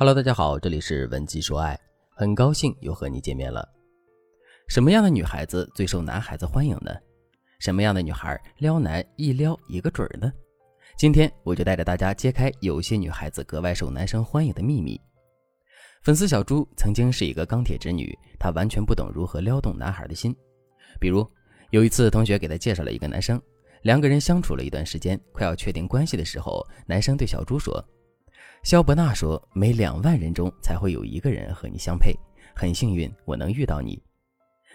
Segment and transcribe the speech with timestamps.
[0.00, 1.76] Hello，大家好，这里是文姬说爱，
[2.10, 3.68] 很高兴又和你见面了。
[4.68, 6.94] 什么样的女孩子最受男孩子欢迎呢？
[7.58, 10.32] 什么样的女孩撩男一撩一个准儿呢？
[10.96, 15.00] 今天我就带着大家揭开有些女孩子格外受男生欢迎的秘密。
[16.04, 20.32] 粉丝小猪曾经是一个钢铁直女，她完全不懂如何撩动男孩的心。
[21.00, 21.28] 比如
[21.70, 23.42] 有一次，同学给她介绍了一个男生，
[23.82, 27.84] 两个人相处了一段时间，快要确定关系的时候，男生对小猪说。
[28.62, 32.14] 肖伯纳说：“每两万人中才会有一个人和你相配，
[32.54, 34.02] 很幸运我能遇到你。”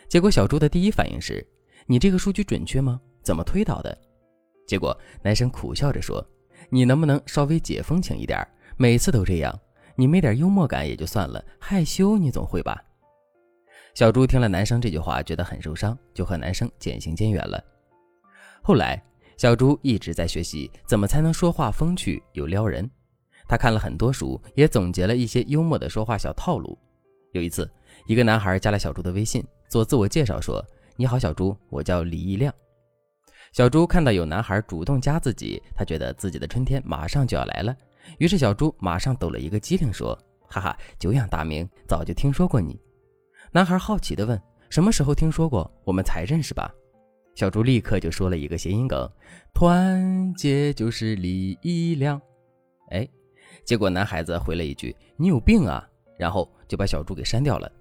[0.10, 1.46] 结果小猪的第一反应是
[1.86, 3.00] ：“你这个数据准确吗？
[3.22, 3.96] 怎么推导的？”
[4.66, 6.26] 结果男生苦笑着说
[6.70, 8.46] ：“你能不能稍微解风情一点？
[8.78, 9.58] 每次都这样，
[9.96, 12.82] 你没点幽默感也就算了，害羞你总会吧？”
[13.94, 17.64] 小猪听了男生这句话，觉得很受伤，就和男生渐行渐远了。
[18.64, 19.00] 后来，
[19.38, 22.90] 小猪一直在学习怎么才能说话风趣又撩人。
[23.48, 26.78] 他看了很多书，也总结了一些幽默的说话小套路。
[27.34, 27.70] 有一次，
[28.08, 30.64] 一个男孩加了小猪的微信，做自我介绍说
[30.96, 32.54] ：“你好，小猪，我叫李一亮。”
[33.52, 37.76] 小猪看到有男孩主动加自己，他觉得自己的春天马上就要来了，
[38.18, 40.18] 于是小猪马上抖了一个机灵说
[40.48, 42.80] ：“哈哈，久仰大名，早就听说过你。”
[43.52, 44.40] 男孩好奇地问
[44.70, 45.70] ：“什么时候听说过？
[45.84, 46.72] 我们才认识吧？”
[47.36, 49.10] 小猪立刻就说了一个谐音梗
[49.56, 52.22] ：“团结就是力量。”
[52.92, 53.08] 哎。
[53.64, 55.88] 结果男孩子回了一句：“你有病啊！”
[56.18, 57.72] 然后就把小猪给删掉了。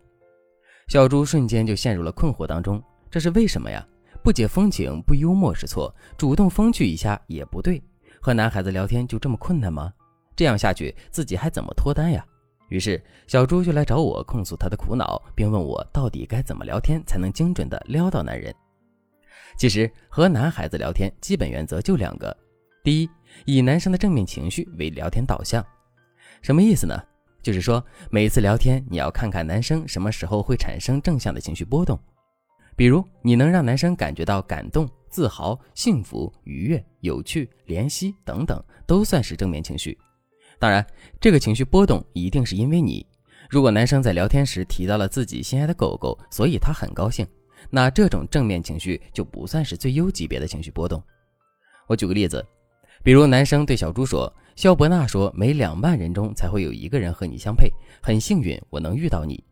[0.88, 3.86] 小猪瞬间就陷入了困惑当中，这是为什么呀？
[4.22, 7.82] 不解风情、不幽默是错，主动风趣一下也不对。
[8.20, 9.92] 和男孩子聊天就这么困难吗？
[10.36, 12.24] 这样下去自己还怎么脱单呀？
[12.68, 18.54] 于是小猪就来找我控诉他的苦恼，并问我到底该怎么聊天才能精准的撩到男人。
[19.58, 22.34] 其实和男孩子聊天基本原则就两个。
[22.84, 23.08] 第一，
[23.44, 25.64] 以男生的正面情绪为聊天导向，
[26.42, 27.00] 什么意思呢？
[27.40, 31.96] 就是说，每次聊天你要看看男生什么时候会产生正向的情绪波动，
[32.74, 39.96] 比如你能让男生感觉到感动、自豪、幸福、愉悦、有趣、怜惜等等，都算是正面情绪。
[40.58, 40.84] 当然，
[41.20, 43.06] 这个情绪波动一定是因为你。
[43.48, 47.24] 如果男生在聊天时提到了自己心爱的狗狗，所以他很高兴，
[47.70, 51.00] 那这种正面情绪就不算是最优级别的情绪波动。
[51.86, 52.44] 我举个例子。
[53.04, 57.68] 比如，男生对小猪说：“肖伯纳说，每两万人中才会有一个人和你相配，
[58.00, 59.42] 很幸运我能遇到你。”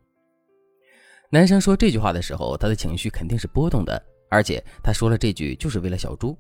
[1.31, 4.01] 男生说这句话的时候，他的情绪肯定是波动的，
[4.31, 6.37] 而且他说了这句就是为了小猪。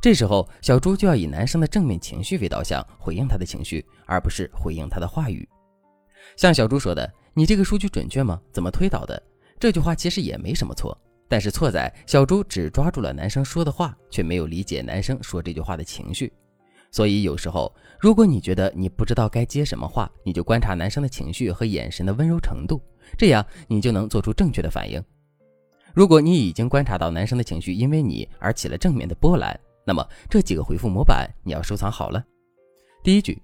[0.00, 5.48] 这时候，小猪就要以男生的正面情绪为导向，回应他的情绪，而不是回应他的话语。
[6.36, 8.40] 像小猪说的：“你这个数据准确吗？
[8.52, 9.20] 怎么推导的？”
[9.58, 10.96] 这句话其实也没什么错。
[11.28, 16.32] 但是错在小猪只抓住了男生说的话，却没有理解男生说这句话的情绪。
[16.92, 22.80] 所以有时候，如果你觉得你不知道该接什么话，你就观察男生的情绪和眼神的温柔程度，
[23.18, 25.02] 这样你就能做出正确的反应。
[25.92, 32.22] 如果你已经观察到男生的情绪因为你而起了正面的波澜，那么这几个回复模板你要收藏好了。
[33.02, 33.40] 第一句，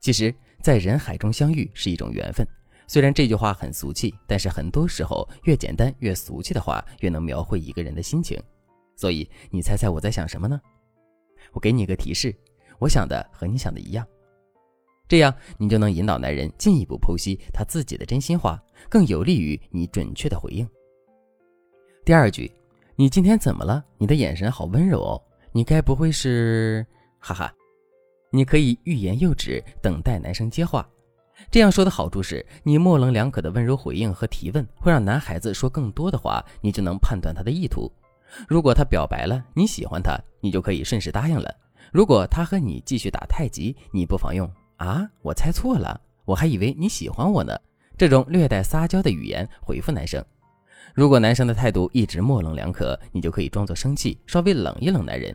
[0.00, 2.46] 其实，在人海中相遇是一种缘分。
[2.86, 8.40] 虽然这句话很俗气，但是很多时候越简单越俗气的话，越能描绘一个人的心情。
[8.94, 10.60] 所以你猜猜我在想什么呢？
[11.52, 12.34] 我给你一个提示，
[12.78, 14.06] 我想的和你想的一样，
[15.08, 20.66] 这样你就能引导男人进一步剖析他自己的真心话，更有利于你准确的回应。
[22.04, 22.50] 第二句，
[22.94, 23.84] 你今天怎么了？
[23.98, 25.20] 你的眼神好温柔哦，
[25.52, 26.86] 你该不会是……
[27.18, 27.52] 哈哈，
[28.30, 30.88] 你可以欲言又止，等待男生接话。
[31.50, 37.90] 这样说的好处是，你模棱两可的温柔回应和提问，会让男孩子说更多的话，你就能判断他的意图。
[38.48, 41.54] 如果他表白了你喜欢他，你就可以顺势答应了。
[41.92, 47.56] 如果他和你继续打太极，你不妨用啊，我猜错了，我还以为你喜欢我呢。
[47.96, 50.22] 这种略带撒娇的语言回复男生。
[50.94, 55.34] 如果男生的态度一直模棱两可，你就可以装作生气，稍微冷一冷男人。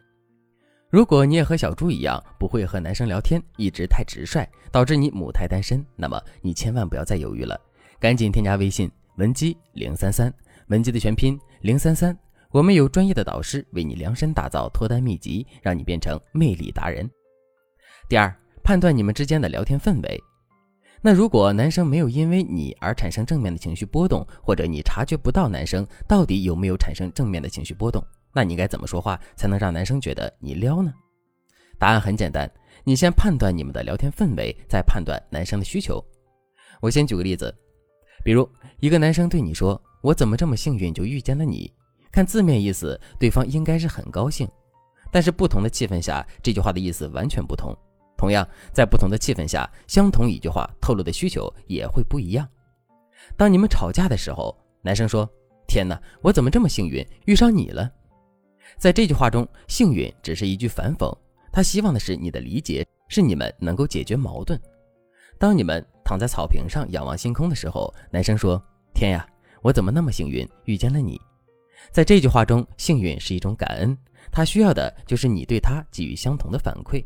[0.91, 7.57] 如果你也和小猪一样不会和男生聊天，一直太直率，导致你母胎单身，那么你千万不要再犹豫了，
[7.97, 10.31] 赶紧添加微信文姬零三三，
[10.67, 12.15] 文姬的全拼零三三，
[12.49, 17.09] 我们有专业的导师为你量身打造脱单秘籍，让你变成魅力达人。
[18.09, 20.21] 第二，判断你们之间的聊天氛围。
[21.01, 28.05] 那如果男生没有因为你而产生正面的情绪波动，或者你察觉不到男生到底有没有产生正面的情绪波动？
[28.33, 30.93] 那你该怎么说话才能让男生觉得你撩呢？
[31.77, 32.49] 答案很简单，
[32.83, 36.03] 你先判断你们的聊天氛围，再判断男生的需求。
[36.79, 37.53] 我先举个例子，
[38.23, 38.47] 比如
[38.79, 41.71] 一个男生对你说：“我怎么这么幸运就遇见了你？”
[42.11, 44.47] 看字面意思，对方应该是很高兴，
[45.11, 47.75] 但是不同的气氛下，这句话的意思完全不同。
[48.17, 52.47] 同样，在不同的气氛下，相同一句话透露的需求也会不一样。
[53.37, 55.27] 当你们吵架的时候，男生说
[55.67, 57.89] ：“天哪，我怎么这么幸运遇上你了？”
[58.77, 61.15] 在这句话中，幸运只是一句反讽，
[61.51, 64.59] 他希望的是你的理解，是你们能够解决矛盾。
[65.37, 68.61] 当你们躺在草坪上仰望星空的时候，男生说
[68.93, 69.27] ：“天呀，
[69.61, 71.19] 我怎么那么幸运遇见了你？”
[71.91, 73.97] 在这句话中，幸运是一种感恩，
[74.31, 77.03] 他需要的就是你对他给予相同的反馈。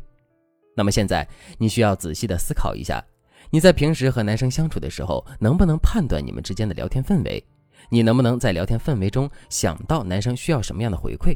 [0.76, 1.26] 那么现在，
[1.56, 3.02] 你需要仔细的思考一下，
[3.48, 7.42] 你在平时和男生相处的时候，能不能判断你们之间的聊天氛围？
[7.88, 11.34] 你能不能在聊天氛围中想到男生需要什么样的回馈？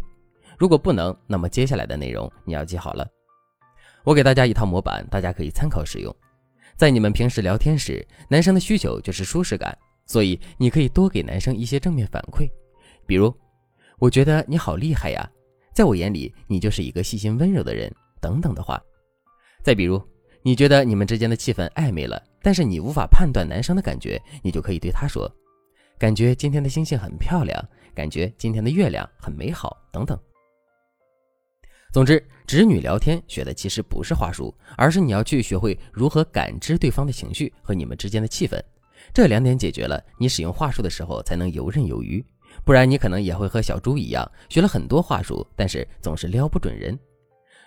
[0.60, 3.08] 如果不能，那么接下来的内容你要记好了。
[4.04, 6.14] 我给大家一套模板，大家可以参考使用。
[6.76, 9.74] 在你们平时聊天时，男生的需求就是舒适感，
[10.04, 12.46] 所以你可以多给男生一些正面反馈，
[13.06, 13.34] 比如
[13.98, 15.26] “我觉得你好厉害呀”，
[15.72, 17.90] 在我眼里你就是一个细心温柔的人
[18.20, 18.78] 等等的话。
[19.62, 19.98] 再比如，
[20.42, 25.26] 你觉得你们之间的气氛暧昧了，但是你无法判断男生的感觉，你就可以对他说
[25.98, 30.18] ：“感觉今天的星星很漂亮，感觉今天的月亮很美好，等等。”
[31.92, 38.60] 总之，直女聊天学的其实不是话术，而是你要去学会如何感知对方的情绪和你们之间的气氛。
[39.12, 42.24] 这两点解决了，你使用话术的时候才能游刃有余。
[42.64, 46.96] 不然，你可能也会和小猪一样，学了很多话术，但是总是撩不准人。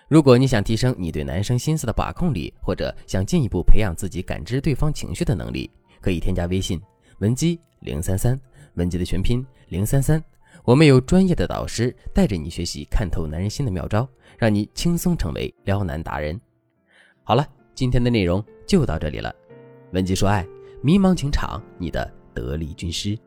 [0.08, 5.70] 如果你想提升你对男生心思的把控力，或者想进一步培养自己感知对方情绪的能力，
[6.00, 6.80] 可以添加微信
[7.18, 8.40] 文姬零三三，
[8.74, 10.22] 文姬的全拼零三三。
[10.62, 14.08] 我们有专业的导师带着你学习看透男人心的妙招，
[14.38, 16.40] 让你轻松成为撩男达人。
[17.22, 19.34] 好了，今天的内容就到这里了。
[19.92, 20.46] 文姬说爱，
[20.82, 23.18] 迷茫情场，你的得力军师。